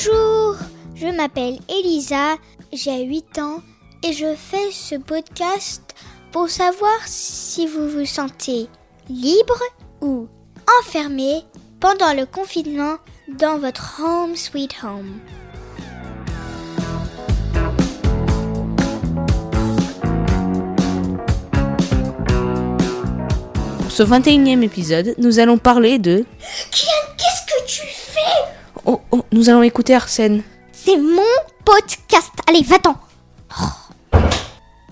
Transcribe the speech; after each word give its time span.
Je 0.00 1.16
m'appelle 1.16 1.58
Elisa, 1.68 2.36
j'ai 2.72 3.02
8 3.02 3.38
ans 3.40 3.62
et 4.04 4.12
je 4.12 4.32
fais 4.36 4.70
ce 4.70 4.94
podcast 4.94 5.82
pour 6.30 6.48
savoir 6.48 6.98
si 7.04 7.66
vous 7.66 7.88
vous 7.88 8.06
sentez 8.06 8.68
libre 9.10 9.60
ou 10.00 10.28
enfermé 10.80 11.42
pendant 11.80 12.14
le 12.14 12.26
confinement 12.26 12.98
dans 13.40 13.58
votre 13.58 14.00
home 14.00 14.36
sweet 14.36 14.76
home. 14.84 15.18
Pour 23.80 23.90
ce 23.90 24.04
21e 24.04 24.62
épisode, 24.62 25.14
nous 25.18 25.40
allons 25.40 25.58
parler 25.58 25.98
de... 25.98 26.24
Kian, 26.70 26.86
qu'est-ce 27.16 27.46
que 27.46 27.66
tu 27.66 27.86
fais? 27.86 28.57
Oh, 28.90 29.02
oh, 29.10 29.22
nous 29.32 29.50
allons 29.50 29.62
écouter 29.62 29.94
Arsène. 29.94 30.42
C'est 30.72 30.96
mon 30.96 31.20
podcast. 31.62 32.32
Allez, 32.48 32.62
va-t'en. 32.62 32.96
Oh. 33.60 34.16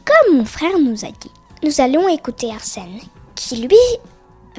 Comme 0.04 0.36
mon 0.36 0.44
frère 0.44 0.78
nous 0.78 1.06
a 1.06 1.08
dit, 1.08 1.30
nous 1.62 1.80
allons 1.80 2.06
écouter 2.06 2.52
Arsène, 2.52 3.00
qui 3.34 3.56
lui 3.56 3.78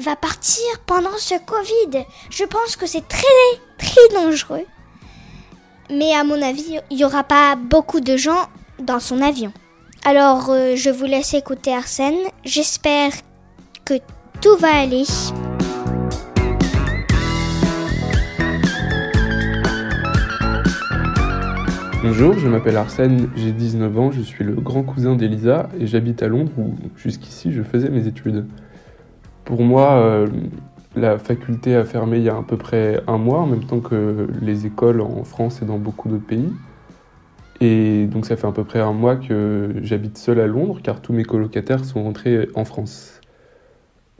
va 0.02 0.16
partir 0.16 0.64
pendant 0.86 1.16
ce 1.18 1.36
Covid. 1.36 2.04
Je 2.30 2.42
pense 2.42 2.74
que 2.74 2.86
c'est 2.86 3.06
très, 3.06 3.22
très 3.78 4.08
dangereux. 4.12 4.66
Mais 5.88 6.12
à 6.16 6.24
mon 6.24 6.42
avis, 6.42 6.80
il 6.90 6.96
n'y 6.96 7.04
aura 7.04 7.22
pas 7.22 7.54
beaucoup 7.54 8.00
de 8.00 8.16
gens 8.16 8.48
dans 8.80 8.98
son 8.98 9.22
avion. 9.22 9.52
Alors, 10.04 10.50
euh, 10.50 10.74
je 10.74 10.90
vous 10.90 11.04
laisse 11.04 11.32
écouter 11.34 11.72
Arsène. 11.72 12.26
J'espère 12.44 13.12
que 13.84 13.94
tout 14.40 14.56
va 14.56 14.80
aller. 14.80 15.04
Bonjour, 22.08 22.38
je 22.38 22.48
m'appelle 22.48 22.78
Arsène, 22.78 23.28
j'ai 23.36 23.52
19 23.52 23.98
ans, 23.98 24.10
je 24.10 24.22
suis 24.22 24.42
le 24.42 24.54
grand 24.54 24.82
cousin 24.82 25.14
d'Elisa 25.14 25.68
et 25.78 25.86
j'habite 25.86 26.22
à 26.22 26.28
Londres 26.28 26.50
où 26.56 26.74
jusqu'ici 26.96 27.52
je 27.52 27.62
faisais 27.62 27.90
mes 27.90 28.06
études. 28.06 28.46
Pour 29.44 29.60
moi, 29.60 29.92
euh, 29.98 30.26
la 30.96 31.18
faculté 31.18 31.76
a 31.76 31.84
fermé 31.84 32.16
il 32.16 32.22
y 32.22 32.30
a 32.30 32.36
à 32.38 32.42
peu 32.42 32.56
près 32.56 33.02
un 33.06 33.18
mois, 33.18 33.40
en 33.40 33.46
même 33.46 33.64
temps 33.64 33.80
que 33.80 34.26
les 34.40 34.64
écoles 34.64 35.02
en 35.02 35.22
France 35.22 35.60
et 35.60 35.66
dans 35.66 35.76
beaucoup 35.76 36.08
d'autres 36.08 36.24
pays. 36.24 36.50
Et 37.60 38.06
donc 38.06 38.24
ça 38.24 38.36
fait 38.36 38.46
à 38.46 38.52
peu 38.52 38.64
près 38.64 38.80
un 38.80 38.94
mois 38.94 39.16
que 39.16 39.74
j'habite 39.82 40.16
seul 40.16 40.40
à 40.40 40.46
Londres 40.46 40.80
car 40.82 41.02
tous 41.02 41.12
mes 41.12 41.24
colocataires 41.24 41.84
sont 41.84 42.02
rentrés 42.02 42.48
en 42.54 42.64
France. 42.64 43.20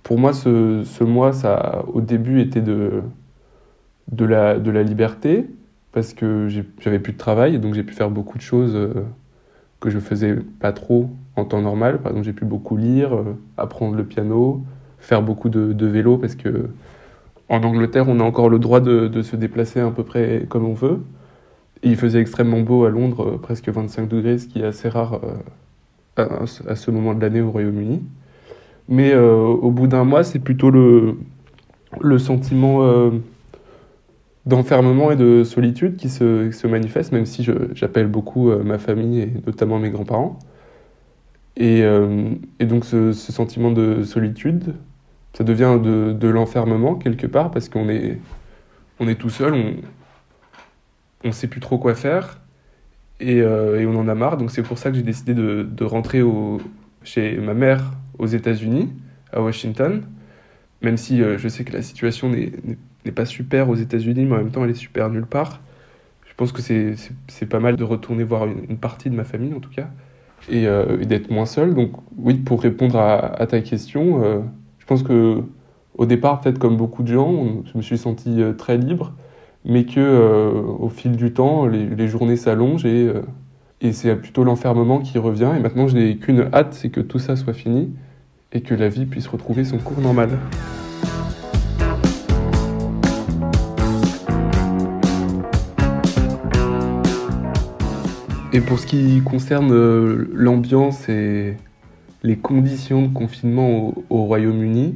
Pour 0.02 0.19
moi, 0.19 0.34
ce, 0.34 0.83
ce 0.84 1.05
mois, 1.05 1.33
ça 1.33 1.86
au 1.91 2.02
début 2.02 2.42
été 2.42 2.61
de, 2.61 3.00
de, 4.12 4.27
la, 4.27 4.58
de 4.58 4.70
la 4.70 4.83
liberté, 4.83 5.47
parce 5.99 6.15
que 6.15 6.47
j'avais 6.79 7.01
plus 7.01 7.13
de 7.13 7.19
travail, 7.19 7.59
donc 7.59 7.75
j'ai 7.75 7.83
pu 7.83 7.93
faire 7.93 8.09
beaucoup 8.09 8.39
de 8.39 8.43
choses 8.43 8.77
euh, 8.77 9.03
que 9.81 9.91
je 9.91 9.99
faisais 9.99 10.37
pas 10.61 10.71
trop 10.71 11.11
en 11.35 11.45
temps 11.45 11.61
normal. 11.61 11.99
Par 11.99 12.13
exemple, 12.13 12.25
j'ai 12.25 12.33
pu 12.33 12.45
beaucoup 12.45 12.77
lire, 12.77 13.17
euh, 13.17 13.37
apprendre 13.57 13.97
le 13.97 14.05
piano, 14.05 14.63
faire 15.01 15.23
beaucoup 15.23 15.49
de, 15.49 15.87
vélo, 15.87 16.17
parce 16.17 16.37
que 16.37 16.69
en 17.49 17.65
Angleterre, 17.65 18.09
on 18.09 18.21
a 18.21 18.23
encore 18.23 18.49
le 18.49 18.61
droit 18.61 18.79
de, 18.79 19.23
se 19.23 19.35
déplacer 19.35 19.81
à 19.81 19.91
peu 19.91 20.05
près 20.05 20.47
comme 20.49 20.67
on 20.67 20.73
veut. 20.73 21.01
Il 21.83 21.97
faisait 21.97 22.21
extrêmement 22.21 22.61
beau 22.61 22.85
à 22.85 22.91
Londres, 22.91 23.31
euh, 23.35 23.39
presque 23.39 23.69
25 23.69 24.09
degrés, 24.09 24.39
ce 24.39 24.47
qui 24.47 24.61
est 24.61 24.67
assez 24.67 24.89
rare 24.89 25.21
à, 26.17 26.77
ce 26.77 26.91
moment 26.93 27.13
de 27.13 27.21
l'année 27.21 27.41
au 27.41 27.51
Royaume-Uni. 27.51 28.05
Mais 28.89 29.17
au 29.17 29.73
bout 29.73 29.89
d'un 29.89 30.05
mois, 30.05 30.23
c'est 30.23 30.39
plutôt 30.39 30.71
le 30.71 32.19
sentiment 32.19 33.11
d'enfermement 34.48 35.13
et 35.13 35.17
de 35.17 35.45
solitude 35.45 35.97
qui 35.97 36.09
se, 36.09 36.51
se 36.51 36.67
manifeste, 36.67 37.13
même 37.13 37.27
si 37.27 37.47
j'appelle 37.75 38.07
beaucoup 38.07 38.51
euh, 38.51 38.64
ma 38.64 38.79
famille 38.79 39.20
et 39.20 39.33
notamment 39.47 39.79
mes 39.79 39.91
grands-parents. 39.91 40.39
Et, 41.57 41.83
euh, 41.83 42.31
et, 42.58 42.64
donc 42.64 42.87
ce, 42.87 43.13
sentiment 43.13 43.70
de 43.70 44.03
solitude, 44.05 44.75
ça 45.35 45.45
devient 45.45 45.79
de, 45.83 46.13
de 46.19 46.29
l'enfermement 46.29 46.95
quelque 46.95 47.27
part 47.27 47.51
parce 47.51 47.69
qu'on 47.69 47.91
est, 47.91 48.19
on 49.01 49.07
est 49.08 49.17
tout 49.17 49.29
seul, 49.29 49.53
on 51.25 51.29
ne 51.29 51.33
sait 51.33 51.48
plus 51.48 51.61
trop 51.61 51.77
quoi 51.77 51.95
faire 51.95 52.41
et, 53.20 53.42
euh, 53.42 53.79
et, 53.79 53.87
on 53.87 53.97
en 53.97 54.08
a 54.08 54.14
marre. 54.14 54.39
Donc 54.39 54.51
c'est 54.51 54.63
pour 54.63 54.79
ça 54.79 54.89
que 54.91 54.97
j'ai 54.97 55.03
décidé 55.03 55.35
de, 55.35 55.69
de 55.70 55.85
rentrer 55.85 56.23
au, 56.23 56.58
chez 57.03 57.37
ma 57.37 57.53
mère 57.53 57.92
aux 58.19 58.27
États-Unis, 58.27 58.95
à 59.31 59.42
Washington, 59.42 60.05
même 60.81 60.97
si 60.97 61.19
je 61.19 61.48
sais 61.48 61.64
que 61.64 61.73
la 61.75 61.83
situation 61.83 62.31
n'est 62.31 62.53
n'est 63.05 63.13
pas 63.13 63.25
super 63.25 63.69
aux 63.69 63.75
États-Unis, 63.75 64.25
mais 64.25 64.35
en 64.35 64.39
même 64.39 64.51
temps, 64.51 64.64
elle 64.64 64.70
est 64.70 64.75
super 64.75 65.11
nulle 65.11 65.27
part. 65.27 65.61
Je 66.27 66.35
pense 66.36 66.53
que 66.53 66.63
c'est 66.63 67.47
pas 67.47 67.59
mal 67.59 67.77
de 67.77 67.85
retourner 67.85 68.23
voir 68.23 68.47
une, 68.47 68.77
partie 68.77 69.11
de 69.11 69.14
ma 69.14 69.25
famille, 69.25 69.55
en 69.55 69.61
tout 69.61 69.70
cas, 69.70 69.89
et, 70.48 70.67
euh, 70.67 70.98
d'être 71.05 71.31
moins 71.31 71.47
seul. 71.47 71.75
Donc, 71.75 71.92
oui, 72.17 72.35
pour 72.35 72.63
répondre 72.63 72.97
à, 72.98 73.47
ta 73.47 73.61
question, 73.61 74.23
euh, 74.23 74.41
je 74.79 74.87
pense 74.87 75.03
que 75.03 75.42
au 75.97 76.07
départ, 76.07 76.41
peut-être 76.41 76.61
comme 76.61 76.77
beaucoup 76.77 77.03
de 77.03 77.13
gens, 77.13 77.64
je 77.64 77.77
me 77.77 77.83
suis 77.83 77.98
senti 77.98 78.41
euh, 78.41 78.53
très 78.53 78.79
libre, 78.79 79.14
mais 79.64 79.85
que 79.85 80.53
au 80.79 80.89
fil 80.89 81.17
du 81.17 81.33
temps, 81.33 81.67
les, 81.67 81.87
les 81.87 82.07
journées 82.07 82.37
s'allongent 82.37 82.87
et, 82.87 83.13
et 83.81 83.92
c'est 83.92 84.14
plutôt 84.14 84.45
l'enfermement 84.45 85.01
qui 85.01 85.19
revient. 85.19 85.51
Et 85.57 85.61
maintenant, 85.61 85.89
je 85.89 85.97
n'ai 85.97 86.17
qu'une 86.17 86.48
hâte, 86.53 86.75
c'est 86.75 86.91
que 86.91 87.01
tout 87.01 87.19
ça 87.19 87.35
soit 87.35 87.53
fini 87.53 87.91
et 88.53 88.61
que 88.61 88.75
la 88.75 88.89
vie 88.89 89.07
puisse 89.07 89.27
retrouver 89.27 89.64
son 89.64 89.79
cours 89.79 90.01
normal. 90.01 90.31
Et 98.51 98.61
pour 98.63 98.79
ce 98.79 98.86
qui 98.86 99.20
concerne 99.20 99.70
euh, 99.73 100.27
l'ambiance 100.33 101.09
et 101.11 101.55
les 102.23 102.36
conditions 102.36 103.03
de 103.03 103.13
confinement 103.13 103.89
au, 103.89 104.05
au 104.09 104.25
Royaume-Uni, 104.25 104.95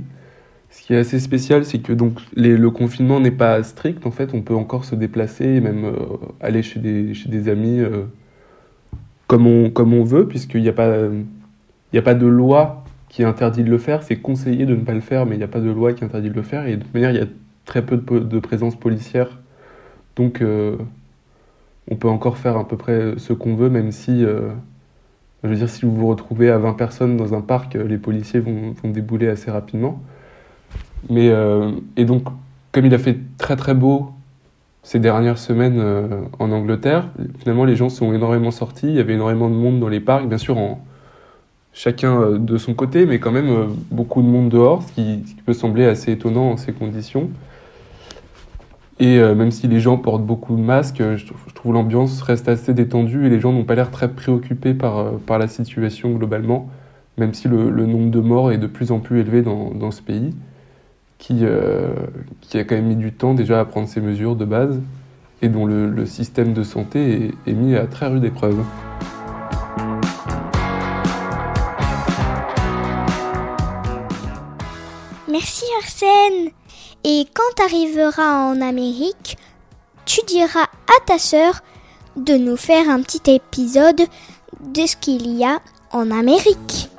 ce 0.71 0.81
qui 0.81 0.95
est 0.95 0.97
assez 0.97 1.21
spécial, 1.21 1.67
c'est 1.67 1.81
que 1.81 1.93
donc 1.93 2.19
le 2.35 2.71
confinement 2.71 3.21
n'est 3.21 3.31
pas 3.31 3.63
strict. 3.63 4.07
En 4.07 4.11
fait, 4.11 4.33
on 4.33 4.41
peut 4.41 4.55
encore 4.55 4.87
se 4.87 4.95
déplacer 4.95 5.45
et 5.45 5.61
même 5.61 5.85
euh, 5.85 5.93
aller 6.41 6.63
chez 6.63 6.81
des, 6.81 7.13
chez 7.13 7.29
des 7.29 7.51
amis 7.51 7.81
euh, 7.81 8.05
comme, 9.27 9.47
on, 9.47 9.69
comme 9.69 9.93
on 9.93 10.03
veut, 10.03 10.27
puisqu'il 10.27 10.63
n'y 10.63 10.71
a, 10.71 10.73
pas, 10.73 10.91
a 11.95 12.03
pas 12.03 12.15
de 12.15 12.27
loi 12.27 12.85
qui 13.11 13.23
interdit 13.23 13.65
de 13.65 13.71
le 13.71 13.77
faire. 13.77 14.03
C'est 14.03 14.17
conseillé 14.17 14.65
de 14.65 14.75
ne 14.75 14.81
pas 14.81 14.95
le 14.95 15.01
faire, 15.01 15.27
mais 15.27 15.35
il 15.35 15.39
n'y 15.39 15.45
a 15.45 15.49
pas 15.49 15.61
de 15.61 15.71
loi 15.71 15.93
qui 15.93 16.05
interdit 16.05 16.31
de 16.31 16.35
le 16.35 16.43
faire. 16.43 16.67
Et 16.67 16.79
de 16.79 16.83
toute 16.83 16.95
manière, 16.95 17.11
il 17.11 17.19
y 17.19 17.23
a 17.23 17.29
très 17.67 17.85
peu 17.85 17.99
de, 17.99 18.19
de 18.19 18.39
présence 18.39 18.77
policière. 18.77 19.39
Donc, 20.17 20.43
on 21.91 21.97
peut 21.97 22.09
encore 22.09 22.39
faire 22.39 22.57
à 22.57 22.67
peu 22.67 22.77
près 22.77 23.15
ce 23.17 23.33
qu'on 23.33 23.55
veut, 23.55 23.71
même 23.71 23.93
si, 23.93 24.25
euh, 24.25 24.51
je 25.43 25.49
veux 25.49 25.57
dire, 25.57 25.69
si 25.69 25.85
vous 25.85 25.95
vous 25.95 26.07
retrouvez 26.09 26.51
à 26.51 26.59
20 26.59 26.75
personnes 26.75 27.17
dans 27.17 27.35
un 27.35 27.41
parc, 27.41 27.75
les 27.75 27.99
policiers 27.99 28.41
vont, 28.41 28.75
débouler 28.85 29.29
assez 29.29 29.51
rapidement. 29.51 30.01
Mais, 31.11 31.29
euh, 31.31 31.73
et 31.97 32.05
donc, 32.05 32.25
comme 32.73 32.87
il 32.87 32.95
a 32.95 32.99
fait 32.99 33.19
très 33.39 33.57
très 33.57 33.75
beau 33.75 34.11
ces 34.83 34.99
dernières 34.99 35.39
semaines 35.39 35.79
euh, 35.79 36.23
en 36.39 36.51
Angleterre, 36.51 37.09
finalement 37.39 37.65
les 37.65 37.77
gens 37.77 37.89
sont 37.89 38.13
énormément 38.13 38.51
sortis, 38.51 38.89
il 38.89 38.95
y 38.95 39.01
avait 39.01 39.15
énormément 39.15 39.49
de 39.49 39.55
monde 39.55 39.79
dans 39.79 39.89
les 39.89 40.01
parcs, 40.01 40.27
bien 40.29 40.39
sûr 40.39 40.57
chacun 41.73 42.21
euh, 42.21 42.39
de 42.39 42.59
son 42.59 42.75
côté, 42.75 43.07
mais 43.07 43.19
quand 43.19 43.31
même 43.31 43.51
euh, 43.51 43.67
beaucoup 43.91 44.23
de 44.23 44.27
monde 44.27 44.49
dehors, 44.49 44.83
ce 44.83 44.93
qui 44.93 45.37
peut 45.45 45.53
sembler 45.53 45.85
assez 45.85 46.13
étonnant 46.13 46.51
en 46.51 46.57
ces 46.57 46.73
conditions. 46.73 47.31
Et 49.03 49.19
euh, 49.19 49.35
même 49.35 49.51
si 49.51 49.67
les 49.67 49.81
gens 49.81 49.99
portent 49.99 50.25
beaucoup 50.25 50.55
de 50.55 50.61
masques, 50.61 51.01
euh, 51.01 51.17
je 51.17 51.27
trouve, 51.53 51.75
l'ambiance 51.75 52.23
reste 52.23 52.49
assez 52.49 52.73
détendue 52.73 53.27
et 53.27 53.31
les 53.31 53.41
gens 53.41 53.53
n'ont 53.53 53.65
pas 53.65 53.75
l'air 53.75 53.91
très 53.91 54.09
préoccupés 54.09 54.75
par, 54.75 54.99
euh, 54.99 55.11
par 55.27 55.41
la 55.41 55.49
situation 55.49 56.13
globalement, 56.13 56.71
même 57.19 57.35
si 57.35 57.49
le, 57.49 57.85
nombre 57.85 58.13
de 58.13 58.21
morts 58.21 58.53
est 58.53 58.59
de 58.59 58.69
plus 58.69 58.93
en 58.93 59.01
plus 59.01 59.19
élevé 59.19 59.43
dans, 59.43 59.73
dans 59.73 59.91
ce 59.91 60.03
pays, 60.03 60.33
qui, 61.19 61.45
qui 62.43 62.59
a 62.59 62.65
quand 62.65 62.77
même 62.77 62.87
mis 62.87 62.97
du 62.97 63.13
temps 63.13 63.35
déjà 63.35 63.59
à 63.59 63.65
prendre 63.65 63.89
ces 63.89 64.01
mesures 64.01 64.37
de 64.37 64.45
base 64.45 64.81
et 65.41 65.49
dont 65.49 65.67
le, 65.67 65.89
le 65.89 66.07
système 66.07 66.53
de 66.53 66.63
santé 66.63 67.33
est, 67.47 67.51
est 67.51 67.55
mis 67.55 67.75
à 67.75 67.87
très 67.87 68.07
rude 68.07 68.25
épreuve. 68.25 68.63
Merci 75.29 75.65
Arsène. 75.81 76.62
Et 77.05 77.27
quand 77.35 77.43
tu 77.57 77.63
arriveras 77.63 78.45
en 78.45 78.61
Amérique, 78.61 79.37
tu 80.05 80.21
diras 80.27 80.63
à 80.65 81.05
ta 81.07 81.19
sœur 81.19 81.61
de 82.17 82.35
nous 82.35 82.57
faire 82.57 82.89
un 82.89 83.03
petit 83.03 83.31
épisode 83.31 84.03
de 84.61 84.87
ce 84.87 84.97
qu'il 84.97 85.37
y 85.37 85.45
a 85.45 85.61
en 85.91 86.11
Amérique. 86.11 86.91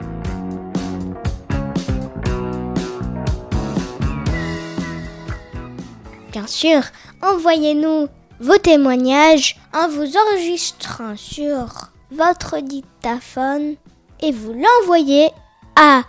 Bien 6.32 6.48
sûr, 6.48 6.82
envoyez-nous 7.22 8.08
vos 8.40 8.58
témoignages 8.58 9.56
en 9.74 9.88
vous 9.88 10.18
enregistrant 10.18 11.16
sur 11.16 11.92
votre 12.12 12.60
dictaphone 12.60 13.76
et 14.22 14.32
vous 14.32 14.54
l'envoyez 14.54 15.30
à 15.76 16.04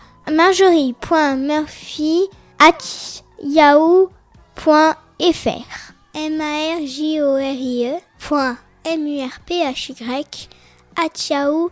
marjorie.murphy@yahoo.fr 3.45 5.93
m 6.15 6.41
a 6.41 6.77
r 6.77 6.87
j 6.87 7.21
o 7.21 7.37
r 7.37 7.43
i 7.43 7.85
e 7.85 8.01
M-U-R-P-H-Y, 8.87 10.49
at 10.97 11.31
yahoo.fr. 11.31 11.71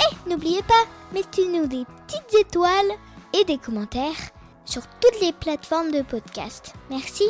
Et 0.00 0.28
n'oubliez 0.28 0.62
pas, 0.62 0.86
mettez-nous 1.12 1.66
des 1.66 1.84
petites 2.06 2.34
étoiles 2.40 2.92
et 3.32 3.44
des 3.44 3.58
commentaires 3.58 4.30
sur 4.64 4.82
toutes 5.00 5.20
les 5.20 5.32
plateformes 5.32 5.92
de 5.92 6.02
podcast. 6.02 6.74
Merci. 6.90 7.24